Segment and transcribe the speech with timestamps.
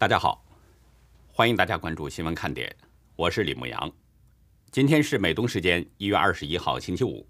[0.00, 0.44] 大家好，
[1.26, 2.72] 欢迎大家关注新闻看点，
[3.16, 3.90] 我是李牧阳。
[4.70, 7.26] 今天是美东时间一月二十一号星期五，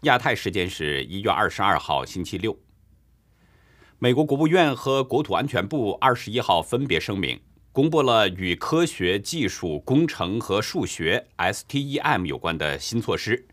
[0.00, 2.58] 亚太时间是一月二十二号星期六。
[4.00, 13.46] 美国国务院和国土安全部二十一号分别声明，公布了与科学技术、工程和数学 （STEM） 有关的新措施。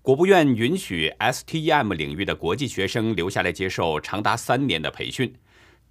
[0.00, 5.34] 国务院允许 STEM 领域的国际学生留下来接受长达三年的培训。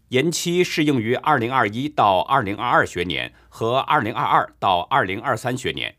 [0.09, 5.95] 延期适用于2021到2022学年和2022到2023学年。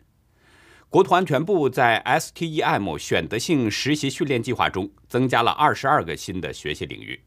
[0.89, 7.21] 国土安全部在 STEM 选择性实习训练计划中增加了22个新的学习领域。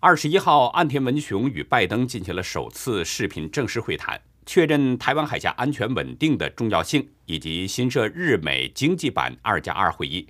[0.00, 10.28] 21号，岸田文雄与拜登进行了首次视频正式会谈，确认台湾海峡安全稳定的重要性，以及新设日美经济版“二加二”会议。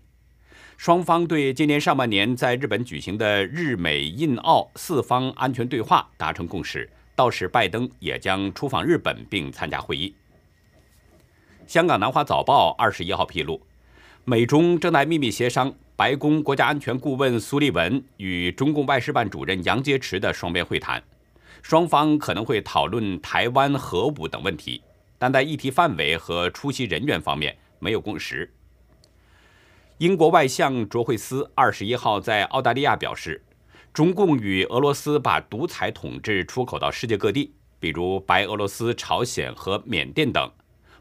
[0.76, 10.14] 双方对今年上半年在日本举行的日美印澳四方安全对话达成共识，到时拜登也将出访日本并参加会议。
[11.66, 13.60] 香港南华早报二十一号披露，
[14.24, 21.02] 美中正在秘密协商白宫国家安全顾问苏利文与中共外事办主任杨洁篪的双边会谈，
[21.62, 24.82] 双方可能会讨论台湾核武等问题，
[25.18, 28.52] 但在议题范围和出席人员方面没有共识。
[29.98, 33.42] 英国外相卓慧斯二十一号在澳大利亚表示，
[33.94, 40.50] 中共与俄罗斯把独裁统治出口到世界各地，比如白俄罗斯、朝鲜和缅甸等。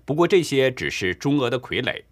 [0.05, 2.03] 不过这些只是中俄的傀儡。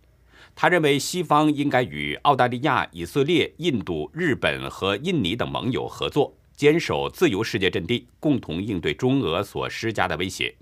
[0.56, 10.54] 他认为西方应该与澳大利亚、以色列、印度、日本和印尼等盟友合作，坚守自由世界阵地，共同应对中俄所施加的威胁。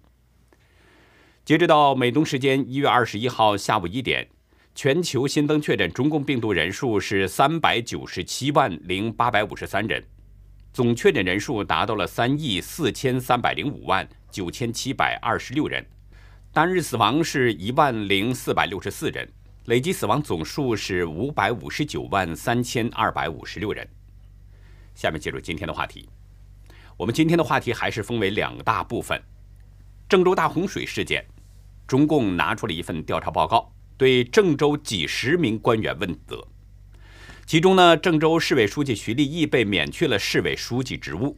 [1.43, 4.29] 截止到美东时间一月二十一号下午一点。
[4.83, 10.03] 全球新增确诊中共病毒人数是三百九十七万零八百五十三人，
[10.73, 15.85] 总确诊人数达到了三亿四千三百零五万九千七百二十六人，
[16.51, 19.31] 单日死亡是一万零四百六十四人，
[19.65, 23.87] 累计死亡总数是五百五十九万三千二百五十六人。
[24.95, 26.09] 下面进入今天的话题，
[26.97, 29.21] 我们今天的话题还是分为两大部分：
[30.09, 31.23] 郑州大洪水事件，
[31.85, 33.71] 中共拿出了一份调查报告。
[34.01, 36.47] 对郑州几十名官员问责，
[37.45, 41.37] 其中呢，郑州市委书记徐立毅被免去了市委书记职务，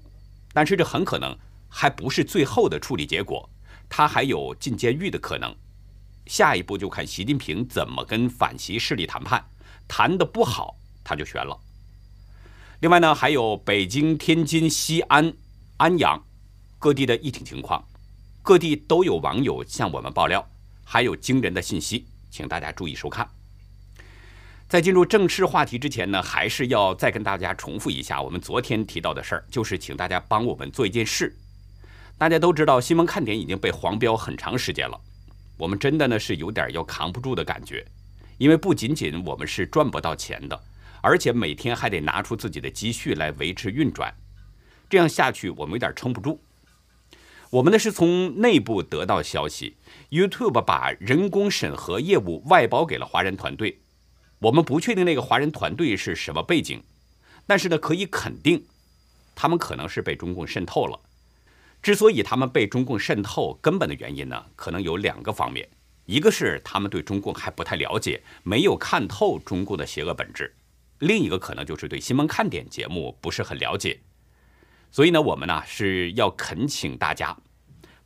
[0.53, 1.37] 但是这很可能
[1.67, 3.49] 还不是最后的处理结果，
[3.89, 5.53] 他还有进监狱的可能。
[6.25, 9.45] 下一步就看习近平怎么跟反习势力谈判，
[9.85, 11.59] 谈的不好他就悬了。
[12.79, 15.33] 另外呢，还有北京、天津、西安、
[15.75, 16.23] 安阳
[16.79, 17.85] 各地的疫情情况，
[18.41, 20.49] 各地都有网友向我们爆料，
[20.85, 22.05] 还有惊人的信息。
[22.33, 23.29] 请大家注意收看。
[24.67, 31.37] 在进入正式话题之前呢，还是要再跟大家重复一下我们昨天提到的事儿，就是请大家帮我们做一件事。
[32.17, 34.99] 大家都知道新闻看点已经被黄标很长时间了，
[35.57, 37.85] 我们真的呢是有点要扛不住的感觉，
[38.39, 40.59] 因为不仅仅我们是赚不到钱的，
[41.01, 44.11] 而且每天还得拿出自己的积蓄来维持运转，
[44.89, 46.41] 这样下去我们有点撑不住。
[47.53, 49.75] 我们呢是从内部得到消息
[50.09, 53.79] ，YouTube 把人工审核业务外包给了华人团队。
[54.39, 56.81] 我们不确定那个华人团队是什么背景，
[57.45, 58.65] 但是呢可以肯定，
[59.35, 60.99] 他们可能是被中共渗透了。
[61.83, 65.69] 之所以他们被中共渗透，根本的原因呢可能有两个方面：
[66.07, 70.47] 一个是他们对中共还不太了解，没有看透中共的邪恶本质；
[70.97, 73.99] 另一个可能就是对新闻看点节目不是很了解。
[74.93, 77.35] 所以呢，我们呢是要恳请大家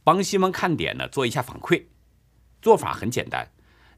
[0.06, 1.84] 帮新闻看点呢做一下反馈。
[2.62, 3.46] 做法很简单，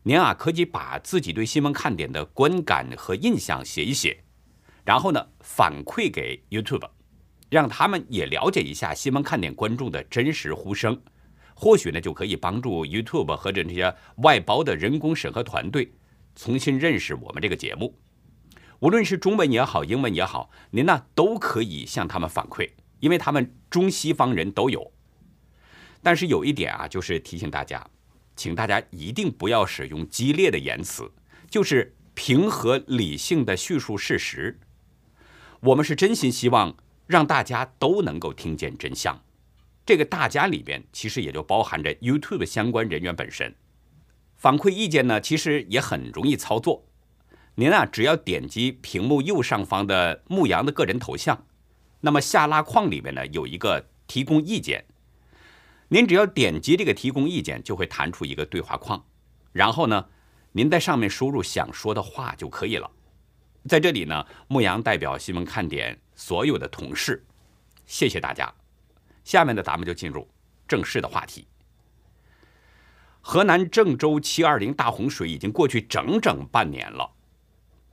[0.01, 4.23] 您啊可以把自己对新闻看点的观感和印象写一写，
[4.83, 6.89] 然后呢反馈给 YouTube，
[7.51, 10.99] 让他们也了解一下新闻看点观众的真实呼声。
[11.53, 15.93] 或许呢就可以帮助 YouTube 和这这些外包的人工审核团队
[16.35, 17.99] 重新认识我们这个节目。
[18.79, 24.91] 无论是中文也好，英文也好，您呢都可以向他们反馈，因为他们中西方人都有。
[26.01, 27.85] 但是有一点啊，就是提醒大家，
[28.35, 31.11] 请大家一定不要使用激烈的言辞，
[31.49, 34.59] 就是平和理性的叙述事实。
[35.59, 36.75] 我们是真心希望
[37.05, 39.21] 让大家都能够听见真相。
[39.85, 43.55] 这个大家里边其实也就包含着 YouTube 相关人员本身。
[44.37, 46.85] 反馈意见呢，其实也很容易操作。
[47.55, 51.45] 您啊，只要点击屏幕右上方的牧羊的个人头像，
[52.01, 54.85] 那么下拉框里面呢有一个提供意见。
[55.89, 59.03] 您只要点击这个提供意见，就会弹出一个对话框，
[59.51, 60.05] 然后呢，
[60.51, 62.89] 您在上面输入想说的话就可以了。
[63.67, 67.25] 在这里呢，牧羊代表新闻看点所有的同事，
[67.87, 68.53] 谢谢大家，
[69.23, 70.27] 下面呢，咱们就进入
[70.67, 71.47] 正式的话题。
[73.21, 77.11] 河南郑州七二零大洪水已经过去整整半年了，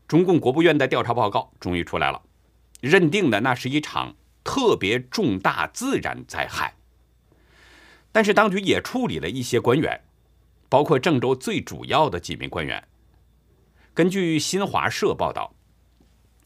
[0.06, 2.22] 中共国务院的调查报告终于出来了，
[2.80, 4.14] 认定的那是一场
[4.44, 6.74] 特别重大自然灾害。
[8.12, 10.00] 但是当局也处理了一些官员，
[10.68, 12.82] 包括郑州最主要的几名官员。
[13.92, 15.54] 根据新华社报道，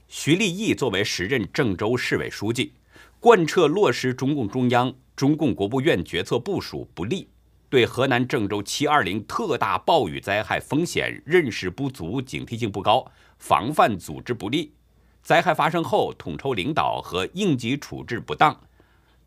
[0.09, 2.73] 徐立毅作为时任郑州市委书记，
[3.21, 7.29] 贯彻落实中共中央、中共国务院决策部署不力，
[7.69, 14.73] 对河南郑州七二零特大暴雨灾害风险认识不足、警惕性不高、防范组织不力，
[15.22, 18.61] 灾害发生后统筹领导和应急处置不当。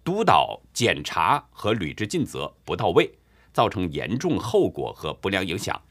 [0.04, 3.10] 督导检查和履职尽责不到位，
[3.54, 5.82] 造成严重后果和不良影响。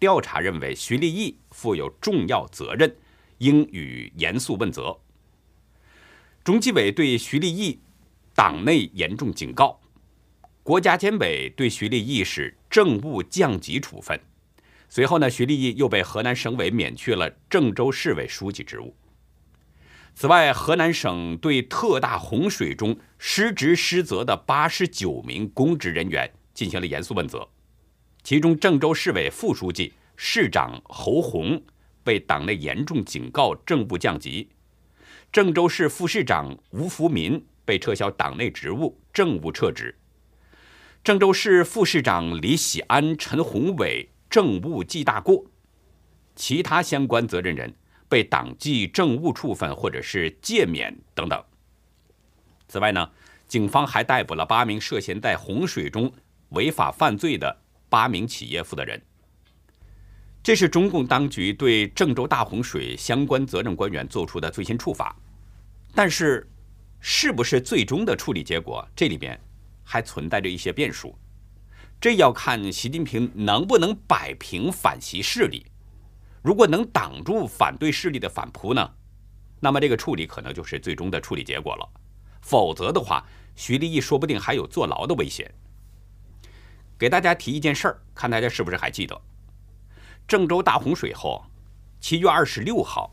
[0.00, 2.96] 调查认为，徐立毅负有重要责任，
[3.38, 4.98] 应予严肃问责。
[6.42, 7.78] 中纪委对徐立毅
[8.34, 9.78] 党内严重警告，
[10.62, 14.18] 国家监委对徐立毅是政务降级处分。
[14.88, 18.96] 随后呢，徐立毅又被河南省委免去了郑州市委书记职务。
[20.14, 27.48] 此外，河南省对特大洪水中失职失责的八十九名公职人员进行了严肃问责，
[28.24, 31.62] 其中郑州市委副书记、市长侯红
[32.02, 34.48] 被党内严重警告，政务降级；
[35.30, 39.94] 郑州市副市长吴福民被撤销党内职务，政务撤职；
[41.04, 45.44] 郑州市副市长李喜安、陈宏伟政务记大过，
[46.34, 47.74] 其他相关责任人。
[48.10, 51.44] 被党纪政务处分或者是诫免等等。
[52.66, 53.10] 此外呢，
[53.46, 56.10] 警方还逮捕了八名涉嫌在洪水中
[56.48, 57.54] 违法犯罪的
[57.90, 58.98] 八名企业负责人。
[60.42, 65.14] 这是中共当局对郑州大洪水相关责任官员做出的最新处罚。
[65.94, 66.48] 但是，
[67.00, 69.38] 是不是最终的处理结果，这里边
[69.84, 71.14] 还存在着一些变数。
[72.00, 75.66] 这要看习近平能不能摆平反习势力。
[76.42, 78.90] 如果能挡住反对势力的反扑呢，
[79.58, 81.88] 那么这个处理可能就是最终的处理结果了。
[82.40, 85.52] 否则的话，徐立毅说不定还有坐牢的危险。
[86.96, 89.20] 给大家提一件事儿，看大家是不是还记得？
[90.28, 91.44] 郑州大洪水后，
[92.00, 93.12] 七月二十六号，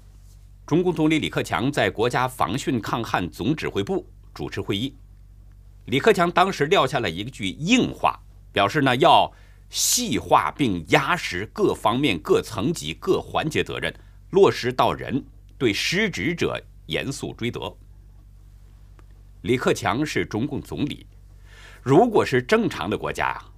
[0.65, 4.95] 中共总理李克强在国家防汛抗旱总指挥部主持会议。
[5.85, 8.19] 李克强当时撂下了一句硬话，
[8.55, 9.29] 表示呢要。
[9.67, 13.93] 细化并压实各方面、各层级、各环节责任，
[14.29, 15.21] 落实到人，
[15.57, 17.75] 对失职者严肃追责。
[19.41, 21.05] 李克强是中共总理，
[21.81, 23.51] 如果是正常的国家啊，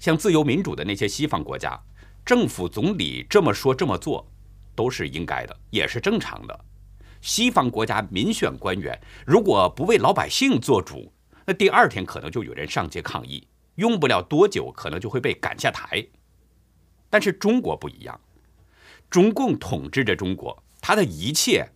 [0.00, 1.80] 像自由民主的那些西方国家，
[2.24, 4.28] 政府总理这么说这么做，
[4.74, 6.64] 都是应该的，也是正常的。
[7.22, 11.10] 西方国家民选官员如果不为老百姓做主，
[11.46, 13.46] 那第二天可能就有人上街抗议。
[13.76, 16.06] 用不了多久，可能就会被赶下台。
[17.08, 18.20] 但是中国不一样，
[19.08, 21.66] 中共统治着中国，他的一切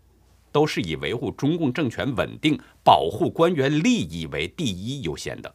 [0.52, 5.54] 都是以维护中共政权稳定、保护官员利益为第一优先的。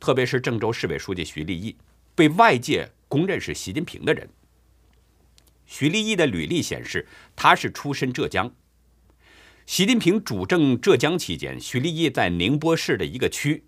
[0.00, 1.76] 特别是郑州市委书记徐立毅，
[2.14, 4.28] 被外界公认是习近平的人。
[5.66, 7.06] 徐立毅的履历显示，
[7.36, 8.52] 他是出身浙江。
[9.66, 13.62] 习近平主政浙江期间，徐立毅在宁波市的一个区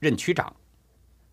[0.00, 0.56] 任区长。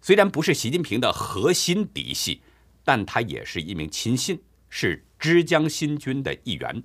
[0.01, 2.41] 虽然不是习近平的核心嫡系，
[2.83, 6.83] 但他也是一名亲信，是枝江新军的一员。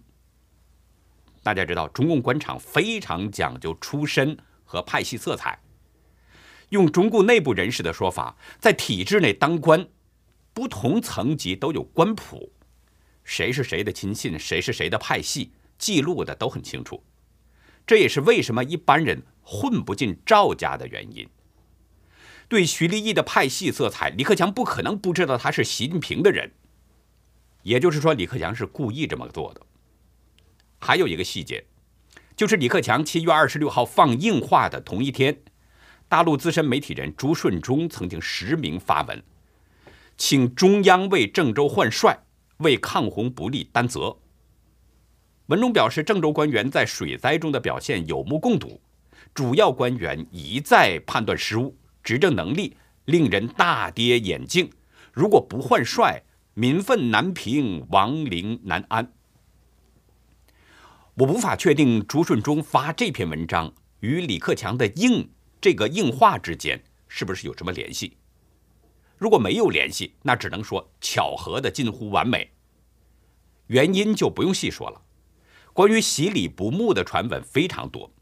[1.43, 5.59] 大家知道，中共官场非常讲究出身和派系色彩。
[6.71, 9.89] 用中共内部人士的说法，在体制内当官，
[10.53, 12.53] 不同层级都有官谱，
[13.25, 17.03] 谁是谁的亲信，谁是谁的派系，记录的都很清楚。
[17.87, 21.27] 这也是为什么一般人混不进赵家的原因。
[22.49, 26.53] 对徐立毅的派系色彩，李克强不可能不知道他是习近平的人。
[27.63, 29.61] 也就是说，李克强是故意这么做的。
[30.79, 31.65] 还有一个细节，
[32.37, 35.37] 就是李克强七月二十六号放硬话的同一天，
[36.09, 39.21] 大陆资深媒体人朱顺忠曾经实名发文，
[40.17, 42.17] 请中央为郑州换帅，
[42.59, 44.17] 为抗洪不利担责。
[45.47, 48.81] 文中表示，郑州官员在水灾中的表现有目共睹，
[49.35, 51.77] 主要官员一再判断失误。
[52.07, 54.71] 执政能力令人大跌眼镜。
[55.13, 56.23] 如果不换帅，
[56.55, 59.13] 民愤难平，亡灵难安。
[61.15, 65.29] 我无法确定朱顺忠发这篇文章与李克强的硬
[65.61, 68.17] 这个硬话之间是不是有什么联系。
[69.19, 72.53] 如果没有联系，那只能说巧合的近乎完美。
[73.67, 75.03] 原因就不用细说了。
[75.73, 78.13] 关于洗礼不睦的传闻非常多。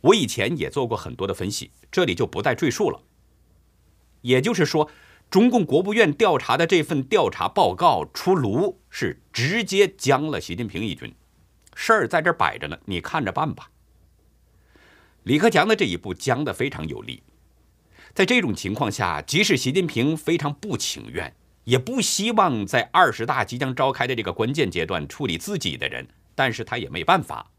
[0.00, 3.00] 我以前也做过很多的分析，这里就不再赘述了。
[4.22, 4.90] 也就是说，
[5.30, 11.14] 中共国务院调查的这份调查报告出炉，是直接将了习近平一军。
[11.74, 13.70] 事儿在这摆着呢，你看着办吧。
[15.22, 17.22] 李克强的这一步将的非常有力。
[18.12, 27.50] 在这种情况下，即使习近平非常不情愿，也不希望在二十大即将召开的这个关键阶段处理自己的人，但是他也没办法。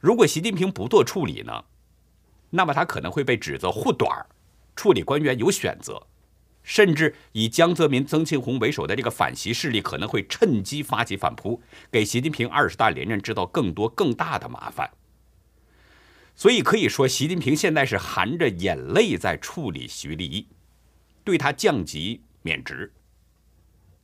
[0.00, 1.64] 如果习近平不做处理呢，
[2.50, 4.26] 那么他可能会被指责护短儿，
[4.78, 6.06] 处理官员有选择，
[6.62, 14.88] 甚至以江泽民、曾庆红为首的这个反习势力可能会趁机发起反扑，给习近平二十大连任制造更多更大的麻烦。
[16.36, 20.46] 所以可以说，习近平现在是含着眼泪在处理徐立毅，
[21.24, 22.92] 对他降级免职。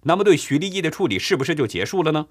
[0.02, 2.26] 那么对徐立毅的处理是不是就结束了呢？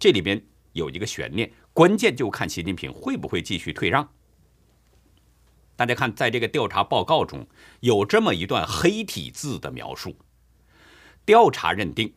[0.00, 4.10] 这里边有一个悬念，关键就看习近平会不会继续退让。
[5.82, 7.48] 大家看，在这个调查报告中
[7.80, 10.14] 有这么一段黑体字的描述：
[11.26, 12.14] 调查认定，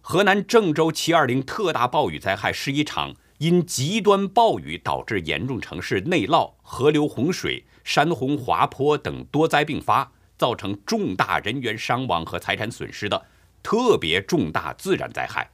[0.00, 3.14] 河南郑州7.20特大暴雨灾害是一场。
[3.38, 13.26] 因极端暴雨导致严重城市内涝、河流洪水、山洪滑坡等多灾并发，造成重大人员伤亡和财产损失的
[13.62, 15.50] 特别重大自然灾害。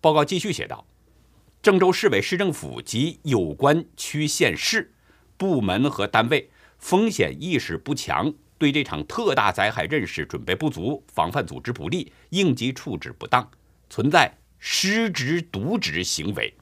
[0.00, 0.86] 报告继续写道：
[1.60, 4.94] 郑州市委市政府及有关区县市
[5.40, 13.50] 部门和单位风险意识不强，对这场特大灾害认识准备不足，防范组织不力，应急处置不当，
[13.88, 16.54] 存在失职渎职行为。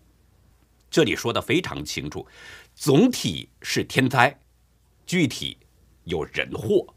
[0.89, 2.25] 这里说的非常清楚，
[2.77, 4.39] 总体是天灾，
[5.05, 5.59] 具体
[6.05, 6.95] 有人祸，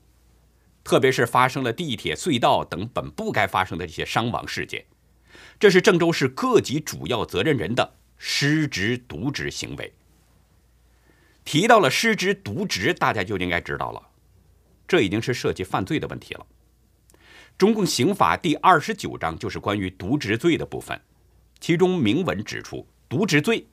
[0.83, 4.85] 特别是发生了地铁、隧道等本不该发生的这些伤亡事件，
[5.59, 9.91] 这是郑州市各级主要责任人的失职渎职行为。
[11.43, 14.01] 提到了失职渎职，大家就应该知道了，
[14.87, 16.45] 这已经是涉及犯罪的问题了。
[17.57, 20.99] 中共刑法第二十九章就是关于渎职罪的部分，
[21.59, 23.67] 其中明文指出，渎职罪。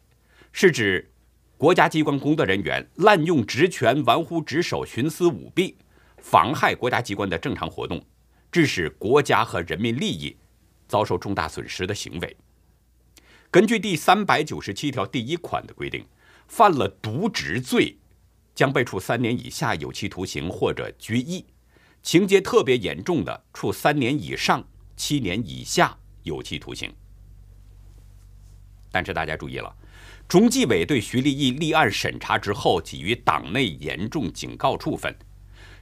[0.52, 1.10] 是指
[1.56, 5.76] 国家机关工作人员滥用职权、玩忽职守、徇私舞弊，
[6.18, 8.02] 妨害国家机关的正常活动，
[8.50, 10.36] 致使国家和人民利益
[10.86, 12.36] 遭受重大损失的行为。
[13.50, 16.04] 根据第三百九十七条第一款的规定，
[16.48, 17.96] 犯了渎职罪，
[18.54, 21.44] 将被处三年以下有期徒刑或者拘役；
[22.02, 26.92] 情节特别严重的，处三年以上七年以下有期徒刑。
[28.90, 29.72] 但是大家注意了。
[30.26, 35.14] 中纪委对徐立毅立案审查之后，给予党内严重警告处分。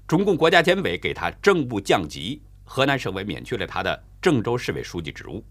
[0.06, 5.42] 中共国家监委给他正部降级，河南省委免去了他的郑州市委书记职务。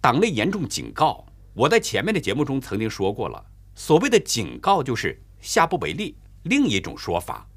[0.00, 3.44] 党内严重警告，我在前面的节目中曾经说过了。
[3.80, 7.48] 所谓的警告就是下不为例，另一种说法，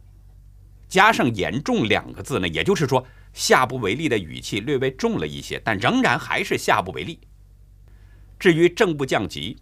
[0.88, 7.20] 加上“严重”两个字呢，也就是说下不为例的语气略微重了一些，但仍然还是下不为例。
[8.40, 9.58] 至于正部降级。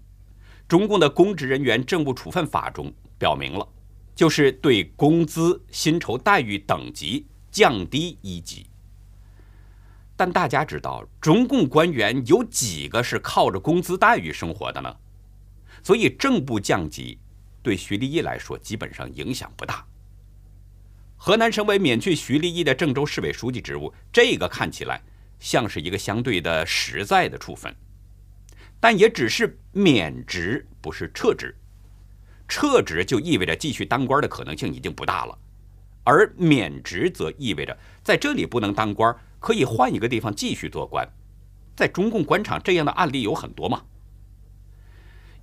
[0.67, 3.67] 中共的公职人员政务处分法中表明了，
[4.15, 8.67] 就是对工资、薪酬待遇等级降低一级。
[10.15, 14.95] 但大家知道，中共官员有几个是靠着工资待遇生活的呢？
[15.83, 17.19] 所以正部降级
[17.63, 19.85] 对徐立毅来说基本上影响不大。
[21.17, 25.01] 河南省委免去徐立毅的郑州市委书记职务，这个看起来
[25.39, 27.75] 像是一个相对的实在的处分。
[28.79, 31.55] 但也只是免职，不是撤职。
[32.47, 35.38] 撤职就意味着继续当官的可能性已经不大了，
[36.03, 41.07] 而免职则意味着在这里不能当官，可以换一个地方继续做官。
[41.75, 43.83] 在中共官场，这样的案例有很多嘛。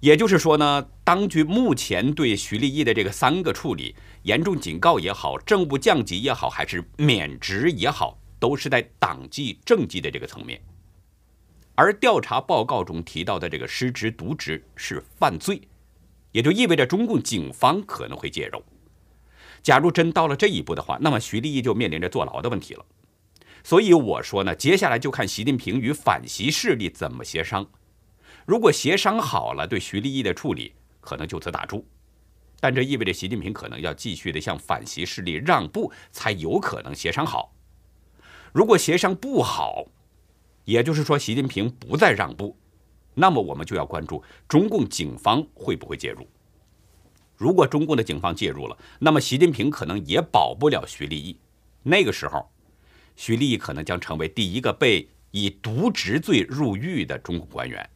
[0.01, 10.61] 也就是说呢，当局目前对徐立毅的这个三个处理，严重警告也好，正部降级也好，还是免职也好，都是在党纪政纪的这个层面。
[11.75, 15.61] 而调查报告中提到的这个失职渎职是犯罪，
[16.31, 18.63] 也就意味着中共警方可能会介入。
[19.63, 22.85] 假如真到了这一步的话，那么徐立毅就面临着坐牢的问题了。
[23.65, 27.67] 所以我说呢，接下来就看习近平与反习势力怎么协商。
[28.49, 31.87] 如果协商好了，对徐立毅的处理可能就此打住，
[32.59, 37.53] 但这意味着习近平可能要继续的向反习势力让步，才有可能协商好。
[38.55, 39.85] 如果协商不好，
[40.65, 42.57] 也就是说，习近平不再让步，
[43.13, 46.27] 那么我们就要关注中共警方会不会介入。
[47.37, 51.39] 如果中共的警方介入了，那么习近平可能也保不了徐立毅。
[51.83, 52.51] 那个时候，
[53.15, 57.87] 徐立毅可能将成为第一个被以渎职罪入狱的中共官员。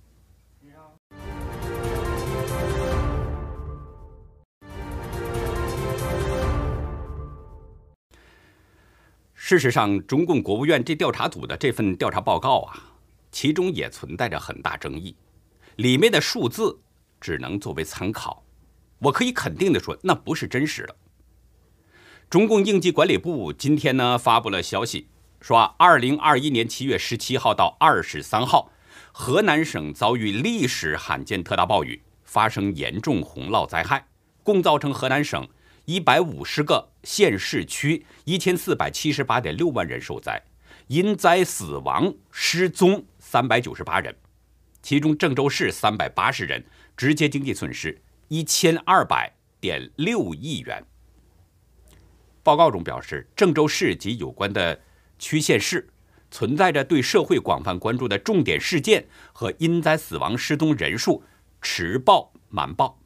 [9.53, 12.95] 事实上，中共国务院这调查组的这份调查报告啊，
[13.31, 15.15] 其中也存在着很大争议，
[15.77, 16.81] 里面的数字
[17.21, 18.43] 只能作为参考。
[18.99, 20.97] 我可以肯定的说，那不是真实的。
[22.31, 25.09] 中共应急管理部今天呢发布了消息，
[25.43, 28.71] 说二零二一年七月十七号到二十三号，
[29.13, 34.07] 河南省遭遇历史罕见特大暴雨，发生严重洪涝灾害，
[34.43, 35.47] 共造成河南省。
[35.85, 40.43] 一百五十个县市区，一千四百七十八点六万人受灾，
[40.87, 44.15] 因灾死亡、失踪三百九十八人，
[44.83, 46.65] 其中郑州市三百八十人，
[46.97, 50.85] 直接经济损失一千二百点六亿元。
[52.43, 54.81] 报告中表示，郑州市及有关的
[55.19, 55.89] 区县市
[56.31, 61.23] 存在着对社会广泛关注的重点事件和因灾死亡、失踪人数
[61.61, 62.99] 迟报、瞒报。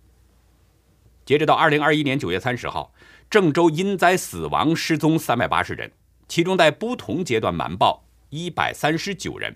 [1.26, 2.94] 截止到二零二一年九月三十号，
[3.28, 5.92] 郑州因灾死亡、失踪三百八十人，
[6.28, 9.54] 其中在不同阶段瞒报一百三十九人，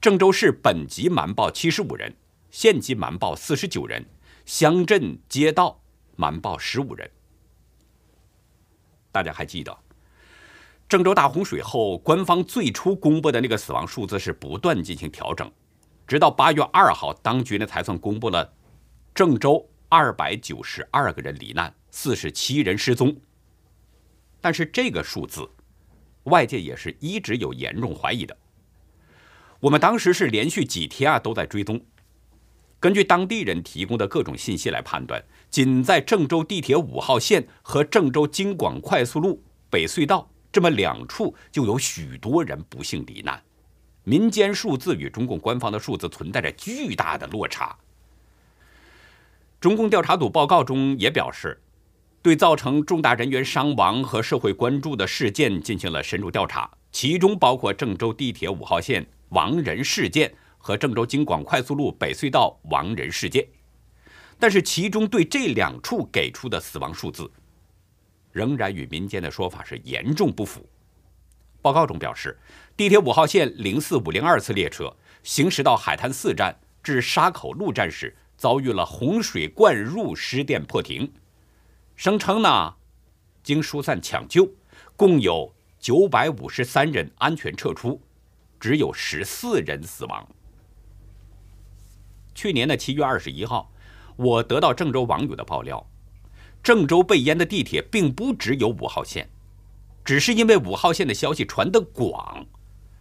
[0.00, 2.14] 郑州市本级瞒报七十五人，
[2.50, 4.04] 县级瞒报四十九人，
[4.44, 5.80] 乡镇街道
[6.16, 7.10] 瞒报十五人。
[9.12, 9.76] 大家还记得，
[10.88, 15.50] 郑州大洪水后，官方最初公布的那个死亡数字是不断进行调整，
[16.06, 18.52] 直到八月二号，当局呢才算公布了
[19.14, 19.66] 郑州。
[19.92, 23.16] 二百九十二个人罹难，四十七人失踪。
[24.40, 25.48] 但是这个数字，
[26.24, 28.36] 外界也是一直有严重怀疑的。
[29.60, 31.80] 我们当时是连续几天啊都在追踪，
[32.78, 43.42] 根据当地人提供的各种信息来判断，仅在郑州地铁五号线和郑州京广快速路北隧道这么两处，就有许多人不幸罹难。
[44.04, 47.76] 民间数字与中共官方的数字存在着巨大的落差。
[49.60, 51.60] 中共调查组报告中也表示，
[52.22, 63.46] 对造成重大人员伤亡和社会关注的事件进行了深入调查，其中包括郑州地铁五号线亡人事件和郑州京广快速路北隧道亡人事件。
[64.38, 67.30] 但是，其中对这两处给出的死亡数字，
[68.32, 70.68] 仍然与民间的说法是严重不符。
[71.62, 72.38] 报告中表示，
[72.76, 78.14] 地铁五号线零四五零二次列车行驶到海滩四站至沙口路站时。
[78.40, 81.12] 遭遇了洪水灌入失电破停，
[82.00, 82.76] 声称呢，
[83.42, 84.50] 经疏散抢救，
[84.96, 88.00] 共有九百五十三人安全撤出，
[88.58, 90.26] 只有十四人死亡。
[92.34, 93.70] 去年的七月二十一号，
[94.16, 95.86] 我得到郑州网友的爆料，
[96.62, 99.28] 郑州被淹的地铁并不只有五号线，
[100.02, 102.46] 只是因为五号线的消息传得广，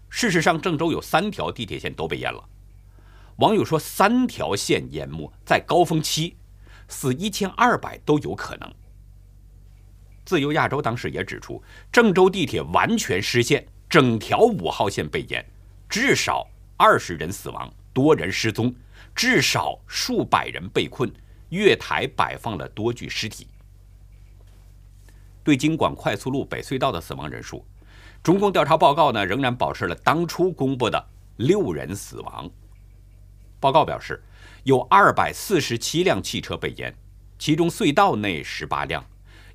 [0.10, 2.44] 事实上郑州有三条地铁线都被淹了。
[3.38, 6.36] 网友说，三条线淹没在高峰期，
[6.90, 8.70] 死一千二百都有可能。
[10.30, 11.60] 自由亚洲当时也指出，
[11.92, 15.44] 郑州地铁完全失陷，整条五号线被淹，
[15.90, 18.72] 至少二十人死亡，多人失踪，
[19.16, 21.12] 至少数百人被困，
[21.50, 23.48] 月台摆放了多具尸体。
[25.44, 27.66] 对京广快速路北隧道的死亡人数，
[28.22, 31.04] 中共调查报告呢仍然保持了当初公布的
[31.38, 32.48] 六人死亡。
[33.60, 34.24] 报告表示，
[34.64, 36.96] 有二百四十七辆汽车被淹，
[37.40, 39.04] 其中隧道内十八辆，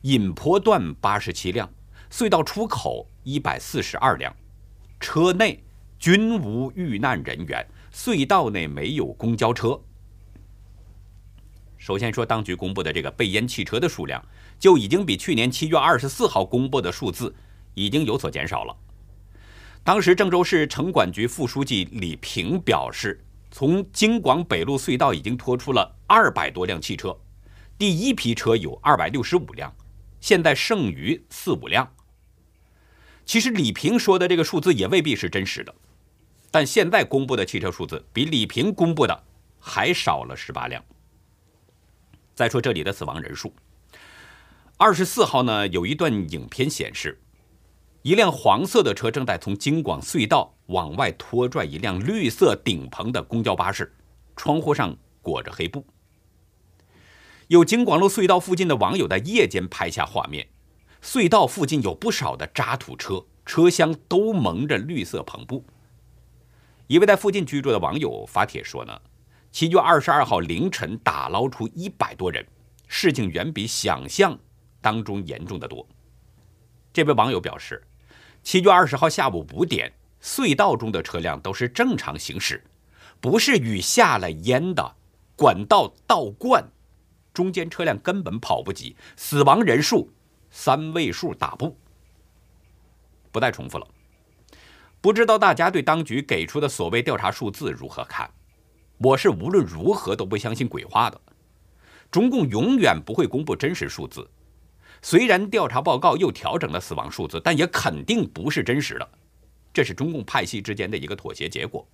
[0.04, 1.66] 引坡段八十七辆，
[2.10, 4.34] 隧道出口一百四十二辆，
[5.00, 5.64] 车内
[5.98, 9.80] 均无遇难人员，隧道内没有公交车。
[11.78, 14.22] 首先说，当局公布的这个被淹汽车的数量，
[14.58, 17.34] 就已经比去年七月二十四号公布的数字
[17.72, 18.76] 已经有所减少了。
[19.82, 23.20] 当时郑州市城管局副书记李平表示。
[23.56, 27.16] 从京广北路隧道已经拖出了二百多辆汽车，
[27.78, 29.72] 第一批车有二百六十五辆，
[30.24, 31.86] 现在剩余四五辆。
[33.26, 35.74] 其实李平说的这个数字也未必是真实的，
[36.50, 39.22] 但现在公布的汽车数字比李平公布的
[39.60, 40.82] 还少了十八辆。
[42.34, 43.54] 再说这里的死亡人数，
[44.78, 47.20] 二十四号呢有一段影片显示。
[48.00, 53.94] 一辆黄色的车正在从京广隧道往外拖拽一辆绿色顶棚的公交巴士，
[54.36, 55.86] 窗户上裹着黑布。
[57.48, 60.48] 有京广路隧道附近的网友在夜间拍下画面，
[61.02, 65.64] 隧道附近有不少的渣土车，车厢都蒙着绿色篷布。
[66.86, 69.00] 一位在附近居住的网友发帖说呢，
[69.52, 72.46] 七月二十二号凌晨打捞出一百多人，
[72.86, 74.38] 事情远比想象
[74.80, 75.86] 当中严重的多。
[76.92, 77.82] 这位网友表示。
[78.46, 79.90] 七月二十号下午五点，
[80.22, 82.62] 隧道中的车辆都是正常行驶，
[83.18, 84.96] 不是雨下了淹的，
[85.34, 86.62] 管道倒灌，
[87.34, 90.10] 中间车辆根本跑不及，死亡人数
[90.50, 91.76] 三位数打不。
[93.30, 93.86] 不再重复了。
[95.00, 98.30] 不知道大家对当局给出的所谓调查数字如何看？
[98.98, 101.20] 我是无论如何都不相信鬼话的。
[102.10, 104.30] 中共永远不会公布真实数字。
[105.02, 109.08] 虽然调查报告又调整了死亡数字，但也肯定不是真实的。
[109.72, 111.86] 这是中共派系之间的一个妥协结果。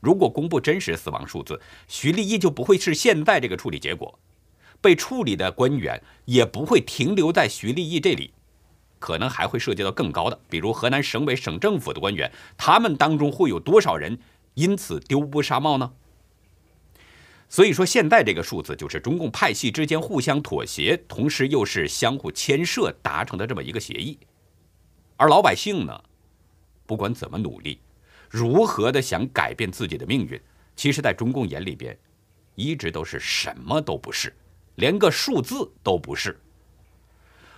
[0.00, 4.16] 如果公布真实死亡数字，徐立毅就不会是现在这个处理结果。
[4.84, 8.34] 被处理的官员也不会停留在徐立毅这里，
[8.98, 14.18] 可能还会涉及到更高的，比如河南省委省政府的官员，他们当中会有多少人
[14.52, 15.90] 因此丢乌纱帽呢？
[17.48, 24.18] 所以说，现在这个数字就是中共派系之间互相妥协，同时又是相互牵涉达成的这么一个协议。
[25.16, 25.98] 而老百姓呢，
[26.84, 27.78] 不管怎么努力，
[28.28, 30.38] 如何的想改变自己的命运，
[30.76, 31.96] 其实，在中共眼里边，
[32.54, 34.30] 一直都是什么都不是。
[34.76, 36.40] 连个数字都不是。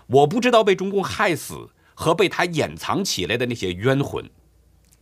[0.06, 4.30] 我不知道被中共害死和被他掩藏起来的那些冤魂，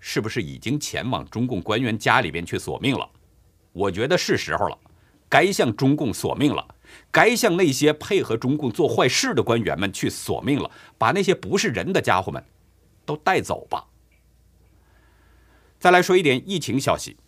[0.01, 3.11] 是不是已经前往中共官员家里边去索命了？
[3.73, 4.79] 我觉得是时候了，
[5.29, 6.75] 该向中共索命了，
[7.11, 12.43] 该向那些配合中共做坏事的官员们去索命了，把那些不是人的家伙们
[13.05, 13.87] 都带走吧。
[15.79, 17.19] 再来说一点疫情消息，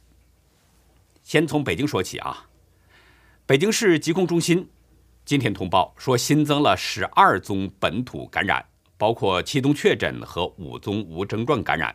[1.23, 2.49] 先从北京说起啊，
[3.45, 4.71] 北京市疾控中心。
[5.27, 8.65] 今天通报说，新增了十二宗本土感染，
[8.97, 11.93] 包括七宗确诊和五宗无症状感染。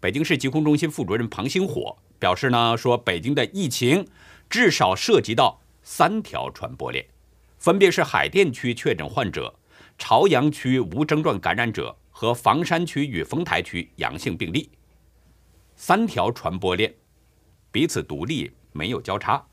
[0.00, 4.08] 北京市疾控中心副主任庞星火表示呢，说北京的疫情
[4.48, 7.04] 至少涉及到三条传播链，
[7.58, 9.54] 分别是海淀区确诊患者、
[9.98, 14.70] 朝阳区无症状感染者和房山区与丰台区阳性病例。
[15.76, 16.94] 三条传播链
[17.70, 19.44] 彼此独立，没有交叉。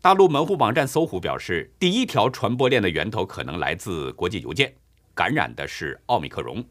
[0.00, 4.72] 大陆门户网站搜狐表示，第一条传播链的源头可能来自国际邮件，
[5.12, 6.62] 感染的是奥密克戎；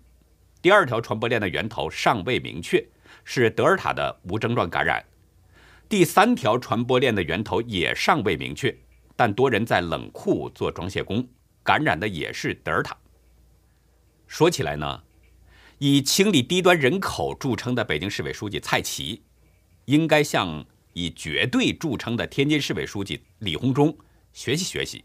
[0.61, 2.81] 第二条传播链的源头尚未明确，
[3.25, 5.03] 是德尔塔的无症状感染；
[5.89, 8.73] 第三条传播链的源头也尚未明确，
[9.17, 11.27] 但多人在冷库做装卸工，
[11.63, 12.95] 感染的也是德尔塔。
[14.25, 15.03] 说起来呢，
[15.79, 19.21] 以清理低端人口著称的北京市委书记蔡奇，
[19.83, 20.65] 应该向。
[20.97, 23.95] 以绝对著称的天津市委书记李鸿忠
[24.33, 25.03] 学习学习。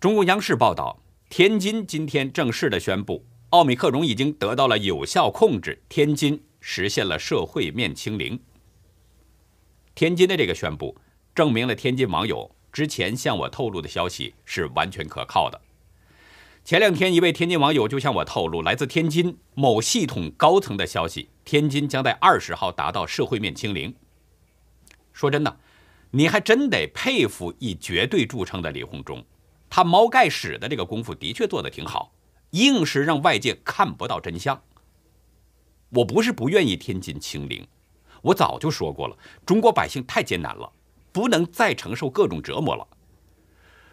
[0.00, 8.40] 中共央视报道，天津今天正式的宣布，奥密克戎已经得到了有效控制，天津实现了社会面清零。
[9.94, 10.96] 天津的这个宣布，
[11.34, 15.60] 证明了天津网友之前向我透露的消息是完全可靠的。
[16.64, 23.94] 前两天，一位天津网友就向我透露，来自天津某系统高层的消息，天津将在二十号达到社会面清零。
[25.20, 25.54] 说真的，
[26.12, 29.22] 你还真得佩服以绝对著称的李鸿忠，
[29.68, 32.14] 他猫盖屎的这个功夫的确做得挺好，
[32.52, 34.62] 硬是让外界看不到真相。
[35.90, 37.68] 我不是不愿意天津清零，
[38.22, 40.72] 我早就说过了，中国百姓太艰难了，
[41.12, 42.88] 不能再承受各种折磨了。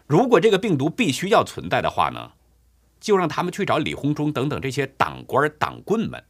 [0.06, 2.32] 如果这个病毒必须要存在的话呢，
[2.98, 6.24] 就让他们去找李鸿忠等等这些党官党棍们。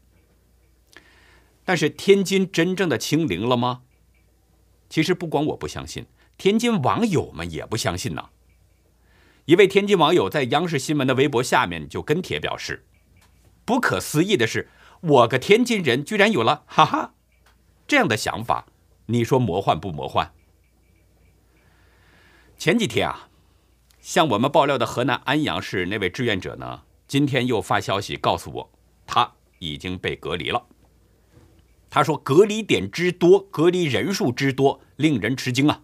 [1.65, 3.83] 但是天津真正的清零了吗？
[4.89, 8.31] 其实不光我不相信，天津网友们也不相信呐。
[9.45, 12.85] 一位天津网友在央视新闻的微博下面就跟帖表示
[13.65, 14.69] ：“不可思议的是，
[15.01, 17.15] 我个天津人居然有了哈哈
[17.87, 18.67] 这样的想法，
[19.07, 20.33] 你说魔幻不魔幻？”
[22.59, 23.29] 前几天啊，
[24.01, 28.71] 向我们爆料的河南安阳市那位志愿者呢，今天又发消息告诉我，
[29.07, 30.67] 他已经被隔离了。
[31.91, 35.83] 他说：“隔离点之多，隔离人数之多，令人吃惊啊！”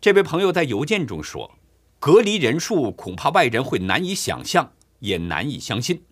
[0.00, 1.58] 这位朋友在邮件中说
[1.98, 6.04] ：“隔离人数恐怕外人会难以想象，也难以相信。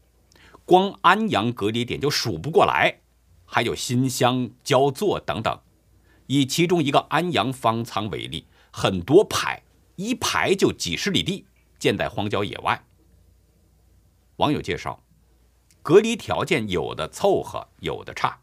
[0.65, 2.99] 光安阳隔离点就数不过来，
[3.45, 5.61] 还有新乡、焦作等等。
[6.27, 9.63] 以其中一个安阳方舱为例，很多排，
[9.95, 11.47] 一排就几十里地，
[11.79, 12.85] 建在荒郊野外。”
[14.39, 15.01] 网友介绍
[15.85, 18.37] ：“隔离条件有的凑合，有的差。”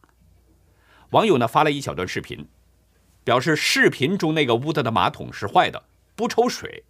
[1.13, 2.47] 网友呢发了一小段视频，
[3.23, 5.83] 表示视频中那个屋子的马桶是坏的，
[6.15, 6.83] 不抽水，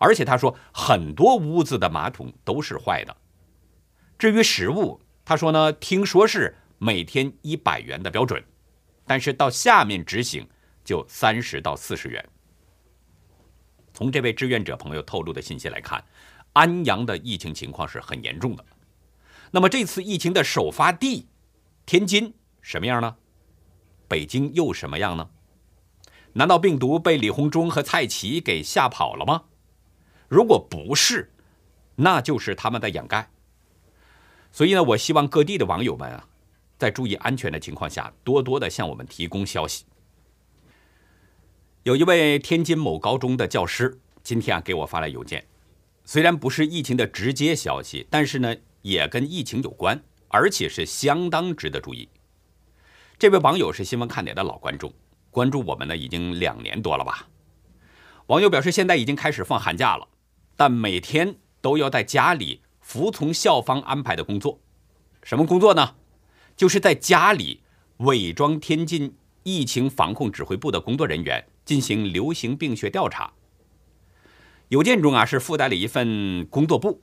[0.00, 3.16] 而且他说很多屋子的马桶都是坏的。
[4.18, 8.42] 至于食物，他说呢，听说是每天一百元的标准，
[9.06, 10.44] 但是到下面执行
[10.84, 12.28] 就三十到四十元。
[13.94, 16.04] 从这位志愿者朋友透露的信息来看，
[16.54, 18.64] 安阳的疫情情况是很严重的。
[19.52, 21.28] 那么这次疫情的首发地
[21.86, 23.16] 天津什么样呢？
[24.08, 25.28] 北京又什么样呢？
[26.32, 29.44] 难道病毒被李鸿忠和蔡奇给吓跑了吗？
[30.28, 31.30] 如果不是，
[31.96, 33.30] 那就是他们在掩盖。
[34.50, 36.28] 所以呢，我希望各地的网友们啊，
[36.78, 39.84] 在注意安全的情况下，多多的向我们提供消息。
[41.82, 45.46] 有一位天津某高中的教师今天啊给我发来邮件，
[46.04, 52.08] 虽然不是疫情的直接消息，但是呢也跟疫情有关，而且是相当值得注意。
[53.18, 54.92] 这位网友是新闻看点的老观众，
[55.32, 57.26] 关注我们呢已经两年多了吧。
[58.28, 60.06] 网友表示，现在已经开始放寒假了，
[60.54, 64.60] 但每天都要在家里服从校方安排的工作。
[65.24, 65.96] 什么工作呢？
[66.56, 67.60] 就是在家里
[67.96, 73.32] 伪装天津疫情防控指挥部的工作人员，进行流行病学调查。
[74.68, 77.02] 邮件中啊是附带了一份工作簿，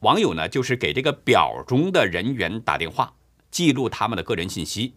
[0.00, 3.14] 网友呢就是给这个表中的人员打电话，
[3.52, 4.94] 记录他们的个人信息。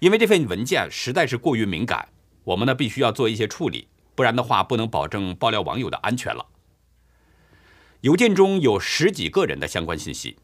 [0.00, 2.08] 因为这份文件实在是过于敏感，
[2.44, 6.46] 我们呢必须要做一些处理，不然的话不能保证爆料网友的安全了。
[8.02, 10.36] 邮件中有十几个人的相关信息，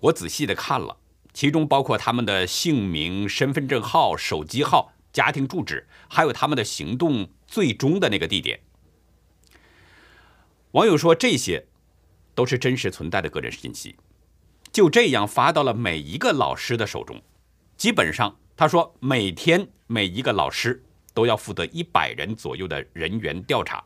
[0.00, 0.98] 我仔细的看了，
[1.32, 8.60] 其中包括他们的姓名、身份证号、手机号、家庭住址，还有他们的行动最终的那个地点。
[10.72, 11.66] 网友说这些
[12.34, 13.96] 都是真实存在的个人信息，
[14.72, 17.22] 就这样发到了每一个老师的手中，
[17.76, 18.38] 基本上。
[18.56, 20.84] 他说：“每天每一个老师
[21.14, 23.82] 都要负责一百人左右的人员调查。”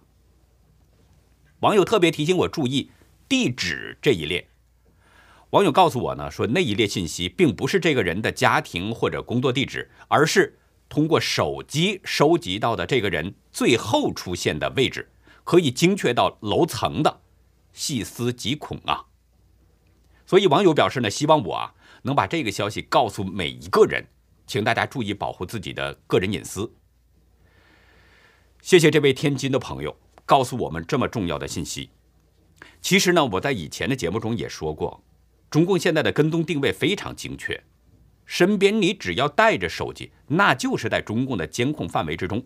[1.61, 2.91] 网友特别提醒我注意
[3.29, 4.47] 地址这一列。
[5.51, 15.09] 网友告诉我呢，说那一列信息并不是这个人的家庭或者工作地址，而是通过手机收集到的这个人最后出现的位置，
[15.45, 17.21] 可以精确到楼层的，
[17.73, 19.07] 细思极恐啊！
[20.27, 24.05] 所以网友表示呢，希望我啊能把这个消息告诉每一个人。
[24.47, 26.73] 请大家注意保护自己的个人隐私。
[28.63, 31.91] 谢谢这位天津的朋友告诉我们这么重要的信息。
[32.81, 35.05] 其实呢，我在以前的节目中也说过，
[35.51, 37.63] 中共现在的跟踪定位非常精确，
[38.25, 42.45] 身边你只要带着手机，那就是在中共的监控范围之中。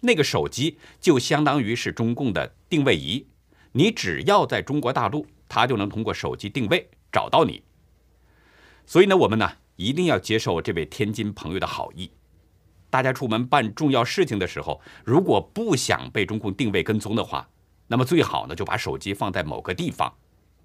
[0.00, 3.26] 那个手机就相当于是中共的定位仪，
[3.72, 7.62] 你只要在中国大陆，它就能通过手机定位找到你。
[8.86, 9.56] 所以呢，我们呢。
[9.80, 12.10] 一定要接受这位天津朋友的好意。
[12.90, 17.48] 大家出门办重要事情的时候，如果不想被中共定位跟踪的话，
[17.86, 20.12] 那么最好呢就把手机放在某个地方，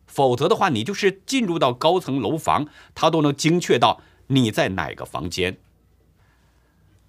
[0.06, 5.58] 否则的话，你就是进入到高层楼房，他都能精确到你在哪个房间。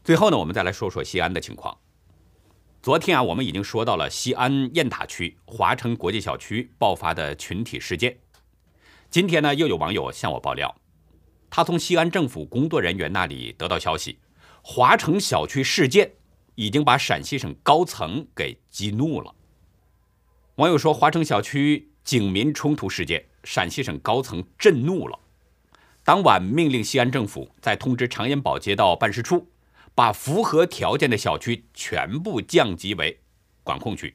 [0.05, 1.77] 最后呢，我们再来说说西安的情况。
[2.81, 8.19] 昨天啊，我们已经说到了西安雁塔区华城国际小区爆发的群体事件。
[9.11, 10.77] 今天呢，又有网友向我爆料。
[11.57, 14.19] 他从西安政府工作人员那里得到消息，
[14.61, 16.13] 华城小区事件
[16.55, 19.35] 已经把陕西省高层给激怒了。
[20.57, 25.19] 网友说，华城小区警民冲突事件，陕西省高层震怒了，
[26.05, 29.51] 当晚命令西安政府在通知长延堡街道办事处，
[29.95, 33.19] 把符合条件的小区全部降级为
[33.63, 34.15] 管控区。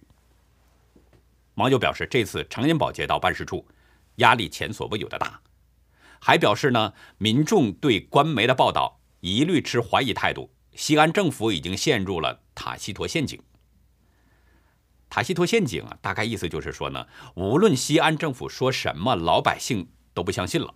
[1.55, 3.65] 网友表示，这次长延堡街道办事处
[4.17, 5.41] 压力前所未有的大。
[6.23, 10.51] 还表示呢，民众对官媒的报道一律持怀疑态度。
[10.75, 13.41] 西安政府已经陷入了塔西佗陷阱。
[15.09, 20.75] 塔西佗陷阱啊，大概意思就是说呢，无论西安政府说什么，老百姓都不相信了。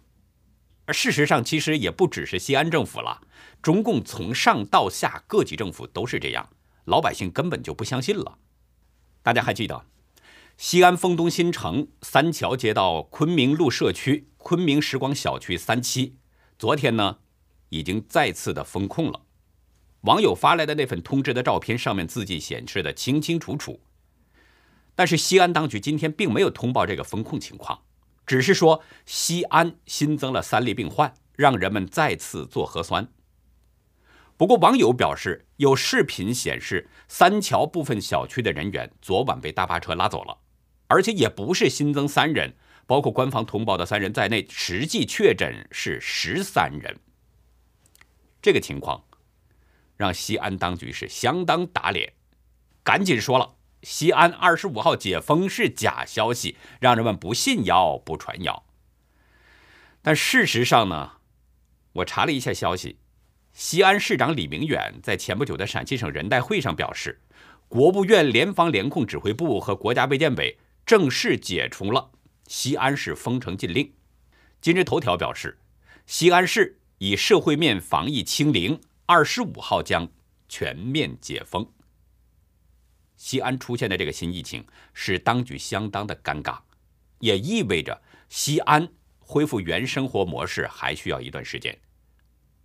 [0.86, 3.22] 而事实上，其实也不只是西安政府了，
[3.62, 6.50] 中共从上到下各级政府都是这样，
[6.86, 8.40] 老百姓根本就不相信了。
[9.24, 9.86] 大家还记得？
[10.58, 16.18] 西安沣东新城三桥街道昆明路社区昆明时光小区三期，
[16.60, 17.18] 昨天呢，
[17.70, 19.22] 已经再次的封控了。
[20.02, 23.80] 网友发来的那份通知的照片上面字迹显示的清清楚楚。
[24.94, 27.82] 但是西安当局今天并没有通报这个封控情况，
[28.28, 33.08] 只是说西安新增了三例病患，让人们再次做核酸。
[34.38, 40.38] 不过网友表示，有视频显示三桥部分小区的人员昨晚被大巴车拉走了。
[40.88, 42.54] 而且也不是新增三人，
[42.88, 47.00] 包括官方通报的三人在内，实际确诊是十三人。
[48.42, 49.04] 这个情况
[49.98, 52.14] 让西安当局是相当打脸，
[52.84, 58.66] 赶紧说了西安二十五号解封是假消息，让人们不信谣不传谣。
[60.02, 61.14] 但事实上呢，
[61.94, 63.00] 我查了一下消息，
[63.54, 67.22] 西安市长李明远在前不久的陕西省人代会上表示，
[67.68, 70.60] 国务院联防联控指挥部和国家卫健委。
[70.86, 72.12] 正式解除了
[72.48, 73.94] 西安市封城禁令。
[74.62, 75.58] 今日头条表示，
[76.06, 80.08] 西安市以社会面防疫清零，二十五号将
[80.48, 81.68] 全面解封。
[83.18, 86.60] 西安出现的这个新疫情使当局相当的尴尬，
[87.20, 88.88] 也意味着西安
[89.20, 91.76] 恢复原生活模式还需要一段时间，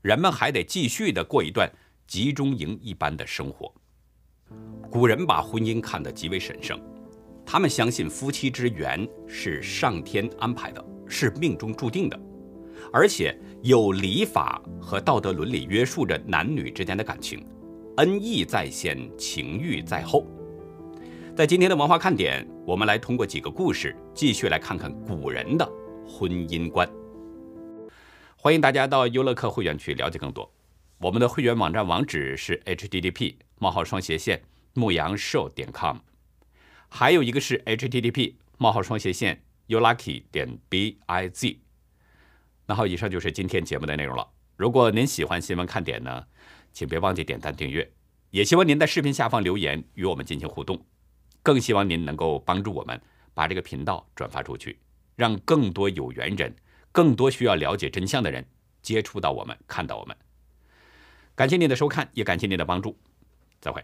[0.03, 1.71] 人们还得继续的过一段
[2.07, 3.73] 集中营一般的生活。
[4.91, 6.81] 古人把婚姻看得极为神圣，
[7.53, 12.17] 他们相信夫妻之缘是上天安排的，是命中注定的，
[12.93, 17.45] 而且有礼法和道德伦理约束着男女之间的感情，
[17.97, 20.25] 恩义在先，情欲在后。
[21.35, 25.69] 在今天的文化看点，我们来通过几个故事，继续来看看古人的
[26.07, 26.89] 婚姻观。
[28.37, 30.49] 欢迎大家到优乐客会员区了解更多。
[30.99, 34.41] 我们的会员网站网址是 http: 冒号双斜线
[34.75, 35.97] 牧羊 show 点 com，
[36.91, 41.57] 还有一个是 http: 冒号双斜线 youlucky 点 biz。
[42.67, 44.29] 那好，以上就是今天节目的内容了。
[44.57, 46.27] 如果您喜欢新闻看点呢，
[46.73, 47.91] 请别忘记点赞订阅，
[48.31, 50.85] 也希望您在视频下方留言与我们进行互动。
[51.43, 53.01] 更希望您能够帮助我们
[53.33, 54.79] 把这个频道转发出去，
[55.17, 56.55] 让更多有缘人、
[56.93, 58.45] 更多需要了解真相的人
[58.83, 60.15] 接触到我们、看到我们。
[61.35, 62.99] 感谢您的收看，也感谢您的帮助，
[63.61, 63.83] 再会。